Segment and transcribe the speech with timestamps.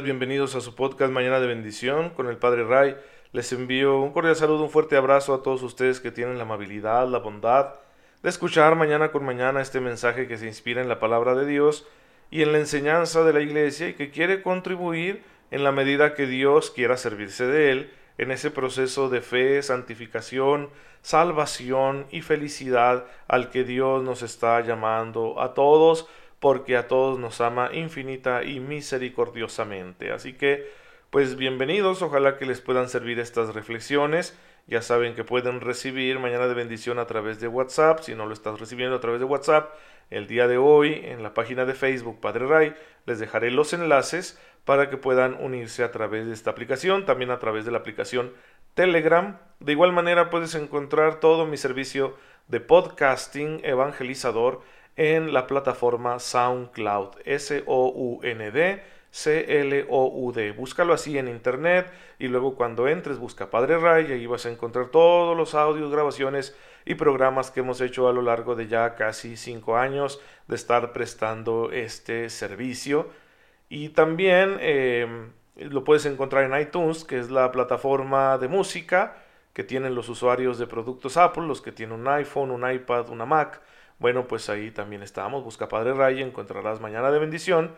[0.00, 2.96] bienvenidos a su podcast Mañana de Bendición con el Padre Ray.
[3.32, 7.06] Les envío un cordial saludo, un fuerte abrazo a todos ustedes que tienen la amabilidad,
[7.08, 7.74] la bondad
[8.22, 11.86] de escuchar mañana con mañana este mensaje que se inspira en la palabra de Dios
[12.30, 16.26] y en la enseñanza de la iglesia y que quiere contribuir en la medida que
[16.26, 20.70] Dios quiera servirse de él en ese proceso de fe, santificación,
[21.02, 26.08] salvación y felicidad al que Dios nos está llamando a todos
[26.42, 30.10] porque a todos nos ama infinita y misericordiosamente.
[30.10, 30.68] Así que,
[31.08, 34.36] pues bienvenidos, ojalá que les puedan servir estas reflexiones.
[34.66, 38.32] Ya saben que pueden recibir mañana de bendición a través de WhatsApp, si no lo
[38.32, 39.72] estás recibiendo a través de WhatsApp,
[40.10, 42.74] el día de hoy en la página de Facebook Padre Ray
[43.06, 47.38] les dejaré los enlaces para que puedan unirse a través de esta aplicación, también a
[47.38, 48.32] través de la aplicación
[48.74, 49.38] Telegram.
[49.60, 52.16] De igual manera puedes encontrar todo mi servicio
[52.48, 54.60] de podcasting evangelizador
[54.96, 58.82] en la plataforma SoundCloud, S-O-U-N-D.
[59.12, 60.52] C-L-O-U-D.
[60.52, 64.50] Búscalo así en internet y luego cuando entres busca Padre Ray y ahí vas a
[64.50, 66.56] encontrar todos los audios, grabaciones
[66.86, 70.18] y programas que hemos hecho a lo largo de ya casi cinco años
[70.48, 73.10] de estar prestando este servicio.
[73.68, 75.06] Y también eh,
[75.56, 79.16] lo puedes encontrar en iTunes, que es la plataforma de música
[79.52, 83.26] que tienen los usuarios de productos Apple, los que tienen un iPhone, un iPad, una
[83.26, 83.60] Mac
[84.02, 85.44] bueno, pues ahí también estamos.
[85.44, 87.74] Busca Padre Ray, encontrarás Mañana de Bendición.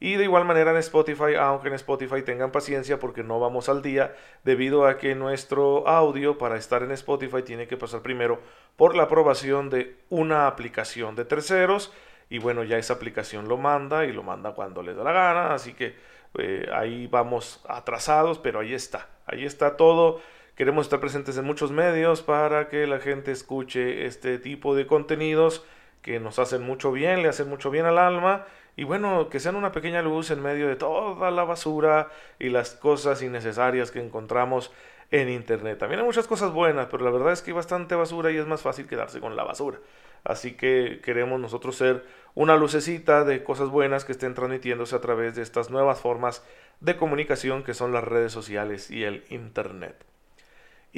[0.00, 3.82] Y de igual manera en Spotify, aunque en Spotify tengan paciencia porque no vamos al
[3.82, 8.40] día, debido a que nuestro audio para estar en Spotify tiene que pasar primero
[8.76, 11.92] por la aprobación de una aplicación de terceros.
[12.30, 15.54] Y bueno, ya esa aplicación lo manda y lo manda cuando le da la gana.
[15.54, 15.94] Así que
[16.38, 19.08] eh, ahí vamos atrasados, pero ahí está.
[19.26, 20.20] Ahí está todo.
[20.56, 25.62] Queremos estar presentes en muchos medios para que la gente escuche este tipo de contenidos
[26.00, 29.56] que nos hacen mucho bien, le hacen mucho bien al alma y bueno, que sean
[29.56, 32.08] una pequeña luz en medio de toda la basura
[32.38, 34.72] y las cosas innecesarias que encontramos
[35.10, 35.76] en Internet.
[35.78, 38.46] También hay muchas cosas buenas, pero la verdad es que hay bastante basura y es
[38.46, 39.78] más fácil quedarse con la basura.
[40.24, 42.02] Así que queremos nosotros ser
[42.34, 46.42] una lucecita de cosas buenas que estén transmitiéndose a través de estas nuevas formas
[46.80, 50.15] de comunicación que son las redes sociales y el Internet.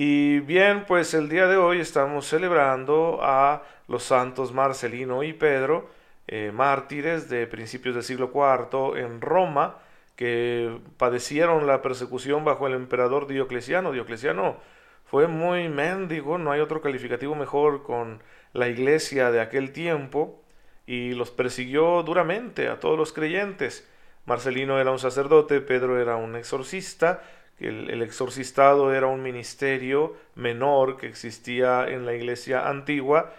[0.01, 5.91] Y bien, pues el día de hoy estamos celebrando a los santos Marcelino y Pedro,
[6.29, 9.79] eh, mártires de principios del siglo IV en Roma,
[10.15, 13.91] que padecieron la persecución bajo el emperador Diocleciano.
[13.91, 14.59] Diocleciano
[15.05, 18.23] fue muy mendigo, no hay otro calificativo mejor con
[18.53, 20.41] la iglesia de aquel tiempo,
[20.87, 23.85] y los persiguió duramente a todos los creyentes.
[24.27, 27.21] Marcelino era un sacerdote, Pedro era un exorcista,
[27.61, 33.33] el, exorcistado era un ministerio menor que existía en la iglesia antigua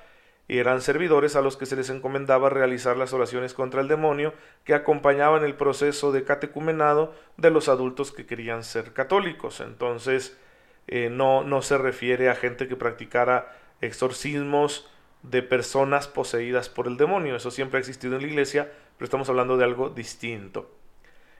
[0.47, 4.33] y eran servidores a los que se les encomendaba realizar las oraciones contra el demonio
[4.65, 9.61] que acompañaban el proceso de catecumenado de los adultos que querían ser católicos.
[9.61, 10.37] Entonces,
[10.87, 14.89] eh, no, no se refiere a gente que practicara exorcismos
[15.21, 17.35] de personas poseídas por el demonio.
[17.35, 20.78] Eso siempre ha existido en la iglesia, pero estamos hablando de algo distinto.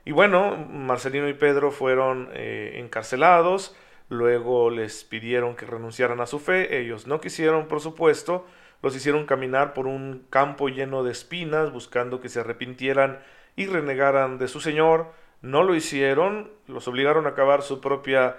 [0.10, 3.76] Y bueno, Marcelino y Pedro fueron eh, encarcelados,
[4.10, 8.44] luego les pidieron que renunciaran a su fe, ellos no quisieron, por supuesto,
[8.82, 13.20] los hicieron caminar por un campo lleno de espinas, buscando que se arrepintieran
[13.56, 15.12] y renegaran de su Señor,
[15.44, 18.38] no lo hicieron, los obligaron a cavar su propia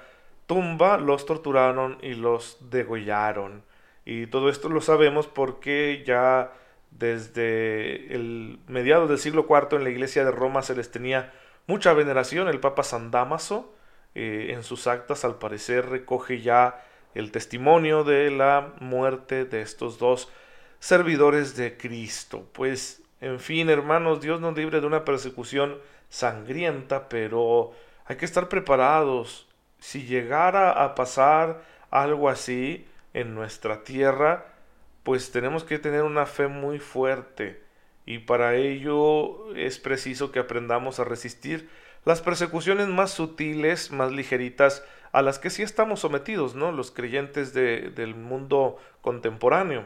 [0.49, 3.63] tumba, los torturaron y los degollaron.
[4.05, 6.51] Y todo esto lo sabemos porque ya
[6.91, 11.33] desde el mediados del siglo IV en la iglesia de Roma se les tenía
[11.71, 12.49] mucha veneración.
[12.49, 13.73] El Papa San Damaso
[14.17, 19.99] eh, en sus actas al parecer recoge ya el testimonio de la muerte de estos
[19.99, 20.29] dos
[20.81, 22.45] servidores de Cristo.
[22.53, 25.79] Pues, en fin, hermanos, Dios nos libre de una persecución
[26.09, 27.73] sangrienta, pero
[28.05, 29.49] hay que estar preparados.
[29.79, 34.47] Si llegara a pasar algo así en nuestra tierra,
[35.05, 37.70] pues tenemos que tener una fe muy fuerte
[38.11, 41.71] y para ello es preciso que aprendamos a resistir
[42.05, 46.73] las persecuciones más sutiles, más ligeritas, a las que sí estamos sometidos, ¿no?
[46.73, 49.85] Los creyentes del mundo contemporáneo.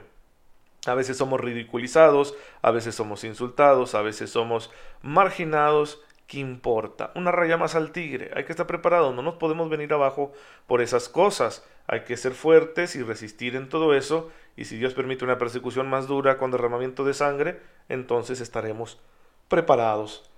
[0.86, 4.70] A veces somos ridiculizados, a veces somos insultados, a veces somos
[5.02, 6.00] marginados.
[6.26, 7.12] ¿Qué importa?
[7.16, 8.30] Una raya más al tigre.
[8.34, 9.12] Hay que estar preparado.
[9.12, 10.32] No nos podemos venir abajo
[10.66, 11.62] por esas cosas.
[11.86, 15.88] Hay que ser fuertes y resistir en todo eso y si Dios permite una persecución
[15.88, 19.00] más dura con derramamiento de sangre, entonces estaremos
[19.48, 20.30] preparados.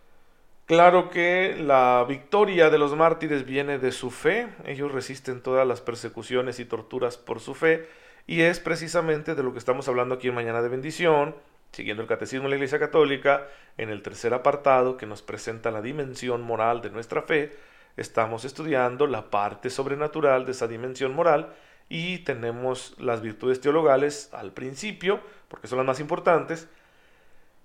[0.66, 5.80] Claro que la victoria de los mártires viene de su fe, ellos resisten todas las
[5.80, 7.88] persecuciones y torturas por su fe,
[8.26, 11.36] y es precisamente de lo que estamos hablando aquí en Mañana de Bendición,
[11.76, 15.82] Siguiendo el Catecismo de la Iglesia Católica, en el tercer apartado que nos presenta la
[15.82, 17.54] dimensión moral de nuestra fe,
[17.98, 21.52] estamos estudiando la parte sobrenatural de esa dimensión moral
[21.88, 26.68] y tenemos las virtudes teologales al principio, porque son las más importantes,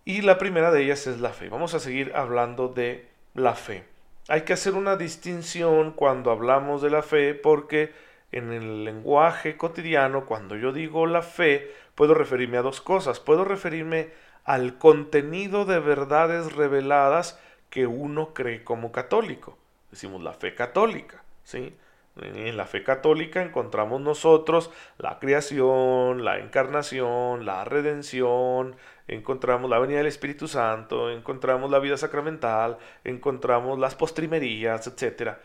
[0.06, 1.50] y la primera de ellas es la fe.
[1.50, 3.86] Vamos a seguir hablando de la fe.
[4.28, 7.94] Hay que hacer una distinción cuando hablamos de la fe porque
[8.32, 13.20] en el lenguaje cotidiano, cuando yo digo la fe, puedo referirme a dos cosas.
[13.20, 14.10] Puedo referirme
[14.44, 17.40] al contenido de verdades reveladas
[17.70, 19.58] que uno cree como católico.
[19.92, 21.76] Decimos la fe católica, ¿sí?
[22.18, 28.76] En la fe católica encontramos nosotros la creación, la encarnación, la redención,
[29.08, 35.38] encontramos la venida del Espíritu Santo, encontramos la vida sacramental, encontramos las postrimerías, etc.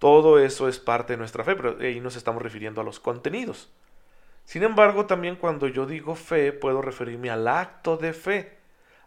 [0.00, 3.70] Todo eso es parte de nuestra fe, pero ahí nos estamos refiriendo a los contenidos.
[4.44, 8.58] Sin embargo, también cuando yo digo fe, puedo referirme al acto de fe,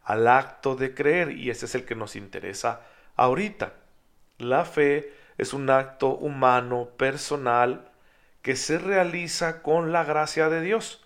[0.04, 2.82] al acto de creer, y ese es el que nos interesa
[3.18, 3.74] ahorita.
[4.38, 7.92] La fe es un acto humano, personal,
[8.42, 11.04] que se realiza con la gracia de Dios.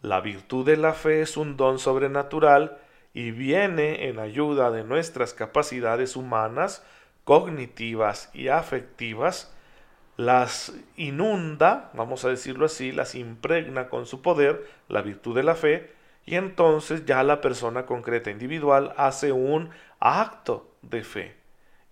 [0.00, 2.78] La virtud de la fe es un don sobrenatural
[3.14, 6.84] y viene en ayuda de nuestras capacidades humanas,
[7.24, 9.54] cognitivas y afectivas,
[10.16, 15.54] las inunda, vamos a decirlo así, las impregna con su poder, la virtud de la
[15.54, 15.92] fe,
[16.26, 21.41] y entonces ya la persona concreta individual hace un acto de fe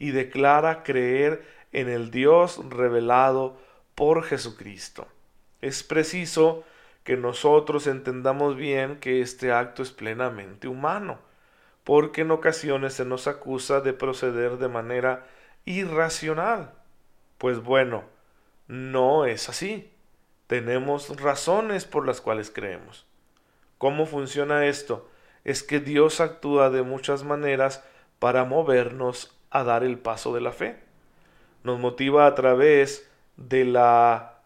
[0.01, 3.57] y declara creer en el Dios revelado
[3.95, 5.07] por Jesucristo.
[5.61, 6.65] Es preciso
[7.05, 11.19] que nosotros entendamos bien que este acto es plenamente humano,
[11.85, 15.27] porque en ocasiones se nos acusa de proceder de manera
[15.67, 16.73] irracional.
[17.37, 18.05] Pues bueno,
[18.69, 19.93] no es así.
[20.47, 23.07] Tenemos razones por las cuales creemos.
[23.77, 25.09] ¿Cómo funciona esto?
[25.45, 27.85] Es que Dios actúa de muchas maneras
[28.19, 30.91] para movernos a dar el paso de la fe
[31.63, 34.41] nos motiva a través de la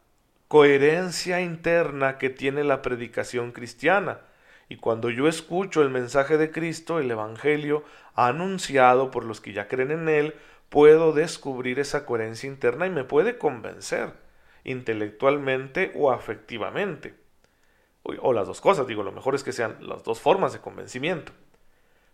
[0.49, 4.21] coherencia interna que tiene la predicación cristiana.
[4.69, 7.85] Y cuando yo escucho el mensaje de Cristo, el Evangelio,
[8.15, 10.35] anunciado por los que ya creen en Él,
[10.69, 14.13] puedo descubrir esa coherencia interna y me puede convencer,
[14.65, 17.15] intelectualmente o afectivamente.
[18.03, 21.33] O las dos cosas, digo, lo mejor es que sean las dos formas de convencimiento.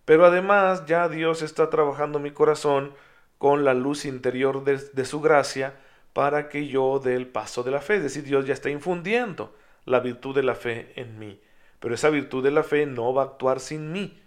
[0.05, 2.93] Pero además ya Dios está trabajando mi corazón
[3.39, 5.75] con la luz interior de, su gracia
[6.13, 7.97] para que yo dé el paso de la fe.
[7.97, 9.55] Es decir, Dios ya está infundiendo
[9.85, 11.41] la virtud de la fe en mí.
[11.79, 14.21] Pero esa virtud de la fe no va a actuar sin mí.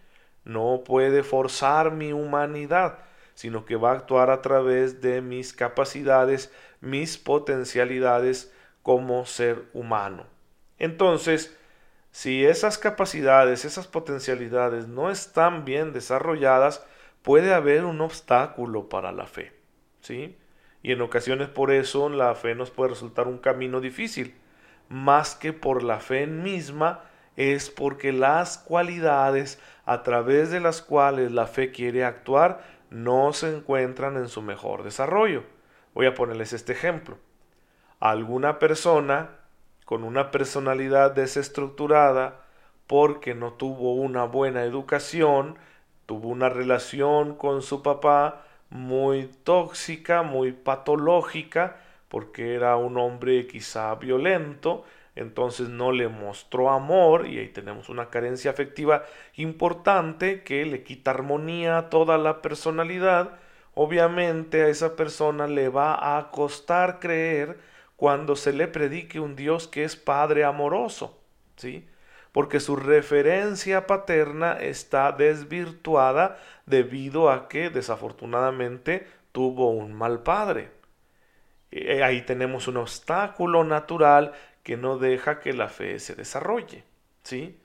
[0.46, 3.00] No puede forzar mi humanidad,
[3.36, 10.26] sino que va a actuar a través de mis capacidades, mis potencialidades como ser humano.
[10.80, 11.56] Entonces,
[12.14, 16.86] si esas capacidades, esas potencialidades no están bien desarrolladas,
[17.24, 19.52] puede haber un obstáculo para la fe,
[20.00, 20.38] ¿sí?
[20.84, 24.36] Y en ocasiones por eso la fe nos puede resultar un camino difícil,
[24.90, 27.02] más que por la fe misma,
[27.36, 33.56] es porque las cualidades a través de las cuales la fe quiere actuar no se
[33.56, 35.46] encuentran en su mejor desarrollo.
[35.96, 37.18] Voy a ponerles este ejemplo.
[38.00, 39.32] Alguna persona
[39.86, 42.42] con una personalidad desestructurada
[42.88, 45.58] porque no tuvo una buena educación,
[46.06, 51.78] tuvo una relación con su papá muy tóxica, muy patológica,
[52.10, 54.84] porque era un hombre quizá violento,
[55.16, 59.04] entonces no le mostró amor y ahí tenemos una carencia afectiva
[59.36, 63.40] importante que le quita armonía a toda la personalidad.
[63.76, 67.58] Obviamente a esa persona le va a costar creer
[67.96, 71.20] cuando se le predique un Dios que es Padre amoroso,
[71.56, 71.88] ¿sí?
[72.34, 80.72] porque su referencia paterna está desvirtuada debido a que desafortunadamente tuvo un mal padre.
[81.72, 84.34] Eh, ahí tenemos un obstáculo natural
[84.64, 86.84] que no deja que la fe se desarrolle,
[87.22, 87.60] ¿sí?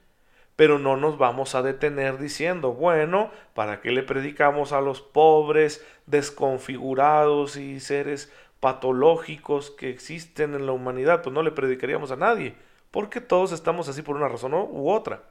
[0.55, 5.87] Pero no nos vamos a detener diciendo, bueno, ¿para qué le predicamos a los pobres,
[6.07, 11.23] desconfigurados y seres patológicos que existen en la humanidad?
[11.23, 12.55] Pues no le predicaríamos a nadie
[12.91, 15.23] porque todos estamos así por una razón u otra.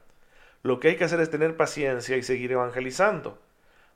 [0.62, 3.38] Lo que hay que hacer es tener paciencia y seguir evangelizando,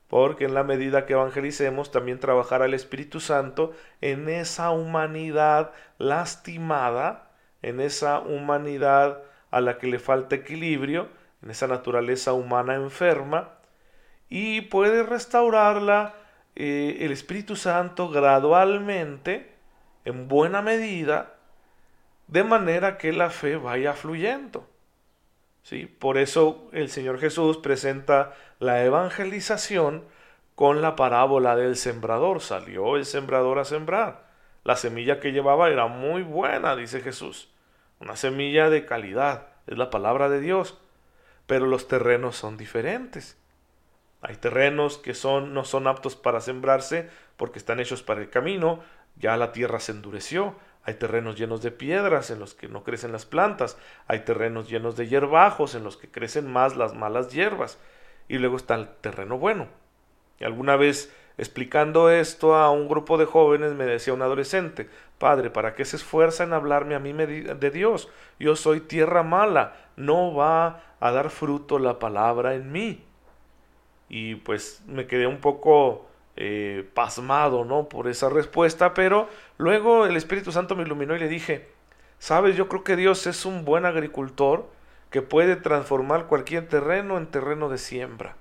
[0.07, 7.31] porque en la medida que evangelicemos también trabajará el Espíritu Santo en esa humanidad lastimada,
[7.61, 11.07] en esa humanidad a la que le falta equilibrio,
[11.41, 13.49] en esa naturaleza humana enferma,
[14.29, 16.15] y puede restaurarla
[16.55, 19.53] eh, el Espíritu Santo gradualmente,
[20.05, 21.33] en buena medida,
[22.27, 24.67] de manera que la fe vaya fluyendo.
[25.63, 25.85] ¿sí?
[25.85, 30.03] Por eso el Señor Jesús presenta la evangelización
[30.55, 32.41] con la parábola del sembrador.
[32.41, 34.27] Salió el sembrador a sembrar.
[34.63, 37.49] La semilla que llevaba era muy buena, dice Jesús.
[37.99, 40.77] Una semilla de calidad, es la palabra de Dios.
[41.47, 43.37] Pero los terrenos son diferentes.
[44.25, 48.79] Hay terrenos que son, no son aptos para sembrarse porque están hechos para el camino,
[49.17, 50.55] ya la tierra se endureció.
[50.85, 53.77] Hay terrenos llenos de piedras en los que no crecen las plantas.
[54.07, 57.77] Hay terrenos llenos de hierbajos en los que crecen más las malas hierbas.
[58.29, 59.67] Y luego está el terreno bueno.
[60.39, 65.49] Y alguna vez explicando esto a un grupo de jóvenes me decía un adolescente, Padre,
[65.49, 68.09] ¿para qué se esfuerza en hablarme a mí de Dios?
[68.39, 73.05] Yo soy tierra mala, no va a dar fruto la palabra en mí.
[74.09, 77.89] Y pues me quedé un poco eh, pasmado, ¿no?
[77.89, 81.67] Por esa respuesta, pero luego el Espíritu Santo me iluminó y le dije,
[82.19, 84.67] sabes, yo creo que Dios es un buen agricultor
[85.11, 88.35] que puede transformar cualquier terreno en terreno de siembra.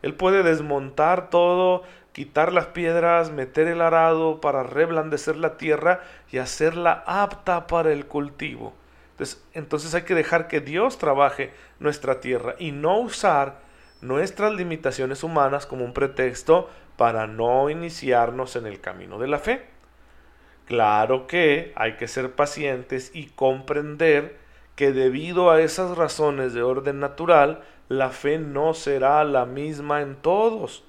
[0.00, 1.82] Él puede desmontar todo,
[2.12, 6.00] quitar las piedras, meter el arado para reblandecer la tierra
[6.32, 8.72] y hacerla apta para el cultivo.
[9.10, 13.65] Entonces, entonces hay que dejar que Dios trabaje nuestra tierra y no usar
[14.00, 19.66] nuestras limitaciones humanas como un pretexto para no iniciarnos en el camino de la fe.
[20.66, 24.36] Claro que hay que ser pacientes y comprender
[24.74, 30.16] que debido a esas razones de orden natural, la fe no será la misma en
[30.16, 30.84] todos,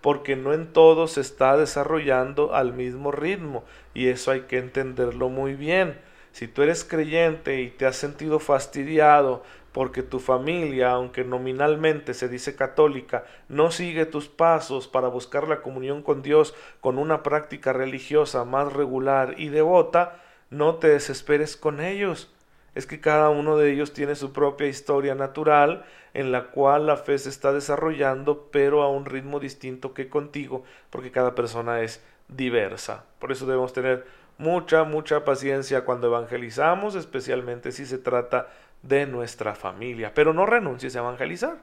[0.00, 5.30] porque no en todos se está desarrollando al mismo ritmo, y eso hay que entenderlo
[5.30, 5.98] muy bien.
[6.32, 9.42] Si tú eres creyente y te has sentido fastidiado
[9.74, 15.62] porque tu familia, aunque nominalmente se dice católica, no sigue tus pasos para buscar la
[15.62, 21.80] comunión con Dios con una práctica religiosa más regular y devota, no te desesperes con
[21.80, 22.32] ellos.
[22.76, 26.96] Es que cada uno de ellos tiene su propia historia natural en la cual la
[26.96, 32.00] fe se está desarrollando, pero a un ritmo distinto que contigo, porque cada persona es
[32.28, 33.06] diversa.
[33.18, 34.06] Por eso debemos tener
[34.38, 38.48] mucha, mucha paciencia cuando evangelizamos, especialmente si se trata
[38.86, 40.12] de nuestra familia.
[40.14, 41.58] Pero no renuncies a evangelizar.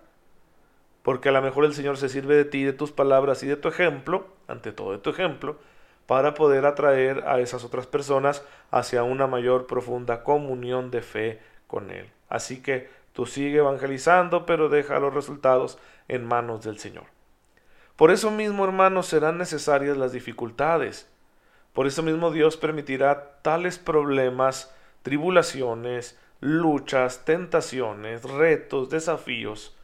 [1.03, 3.55] Porque a lo mejor el Señor se sirve de ti, de tus palabras y de
[3.55, 5.57] tu ejemplo, ante todo de tu ejemplo,
[6.05, 11.89] para poder atraer a esas otras personas hacia una mayor profunda comunión de fe con
[11.89, 12.09] Él.
[12.29, 17.05] Así que tú sigue evangelizando, pero deja los resultados en manos del Señor.
[17.95, 21.09] Por eso mismo, hermanos, serán necesarias las dificultades.
[21.73, 24.73] Por eso mismo Dios permitirá tales problemas,
[25.03, 29.75] tribulaciones, luchas, tentaciones, retos, desafíos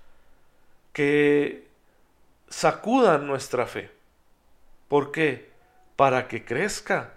[0.92, 1.68] que
[2.50, 3.92] sacudan nuestra fe.
[4.88, 5.52] ¿Por qué?
[5.96, 7.14] Para que crezca.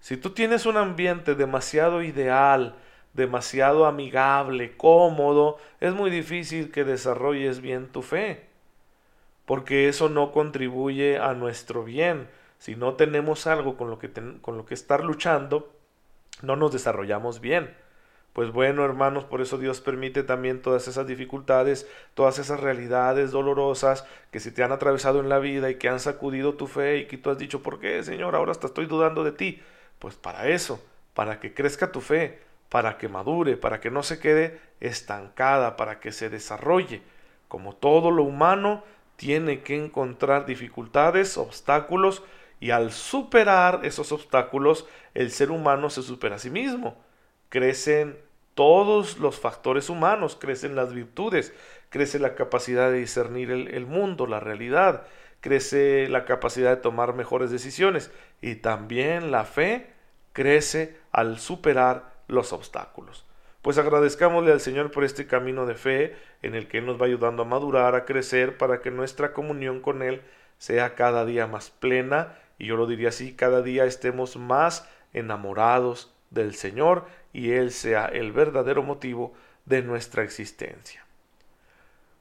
[0.00, 2.76] Si tú tienes un ambiente demasiado ideal,
[3.12, 8.46] demasiado amigable, cómodo, es muy difícil que desarrolles bien tu fe,
[9.44, 12.28] porque eso no contribuye a nuestro bien.
[12.58, 15.72] Si no tenemos algo con lo que, con lo que estar luchando,
[16.42, 17.74] no nos desarrollamos bien.
[18.32, 24.06] Pues bueno, hermanos, por eso Dios permite también todas esas dificultades, todas esas realidades dolorosas
[24.30, 27.06] que se te han atravesado en la vida y que han sacudido tu fe y
[27.06, 28.34] que tú has dicho, ¿por qué, Señor?
[28.34, 29.60] Ahora hasta estoy dudando de ti.
[29.98, 34.18] Pues para eso, para que crezca tu fe, para que madure, para que no se
[34.18, 37.02] quede estancada, para que se desarrolle.
[37.48, 38.82] Como todo lo humano,
[39.16, 42.22] tiene que encontrar dificultades, obstáculos,
[42.60, 46.96] y al superar esos obstáculos, el ser humano se supera a sí mismo
[47.52, 48.16] crecen
[48.54, 51.52] todos los factores humanos, crecen las virtudes,
[51.90, 55.02] crece la capacidad de discernir el, mundo, la realidad,
[55.42, 59.90] crece la capacidad de tomar mejores decisiones y también la fe
[60.32, 63.26] crece al superar los obstáculos.
[63.60, 67.42] Pues agradezcámosle al Señor por este camino de fe en el que nos va ayudando
[67.42, 70.22] a madurar, a crecer, para que nuestra comunión con Él
[70.56, 76.14] sea cada día más plena y yo lo diría así, cada día estemos más enamorados
[76.30, 79.32] del Señor y Él sea el verdadero motivo
[79.64, 81.04] de nuestra existencia.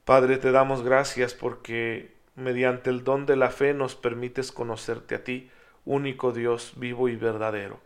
[0.06, 5.24] Padre, te damos gracias porque mediante el don de la fe nos permites conocerte a
[5.24, 5.50] ti,
[5.86, 7.80] único Dios vivo y verdadero.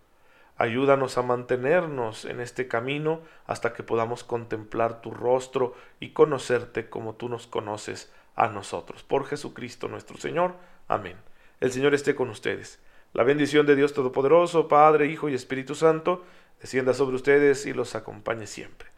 [0.58, 7.16] Ayúdanos a mantenernos en este camino hasta que podamos contemplar tu rostro y conocerte como
[7.16, 9.04] tú nos conoces a nosotros.
[9.04, 10.56] Por Jesucristo nuestro Señor.
[10.88, 11.18] Amén.
[11.60, 12.80] El Señor esté con ustedes.
[13.14, 16.24] La bendición de Dios Todopoderoso, Padre, Hijo y Espíritu Santo,
[16.62, 18.90] descienda sobre ustedes y los acompañe siempre.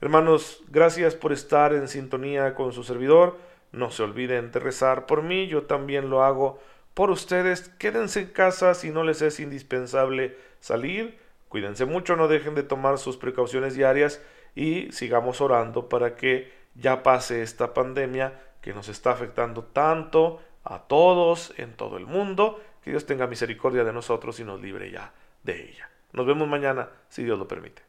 [0.00, 3.36] Hermanos, gracias por estar en sintonía con su servidor.
[3.72, 6.60] No se olviden de rezar por mí, yo también lo hago
[6.94, 7.68] por ustedes.
[7.78, 11.18] Quédense en casa si no les es indispensable salir.
[11.48, 14.22] Cuídense mucho, no dejen de tomar sus precauciones diarias
[14.54, 20.80] y sigamos orando para que ya pase esta pandemia que nos está afectando tanto a
[20.80, 22.60] todos en todo el mundo.
[22.82, 25.12] Que Dios tenga misericordia de nosotros y nos libre ya
[25.42, 25.90] de ella.
[26.12, 27.87] Nos vemos mañana, si Dios lo permite.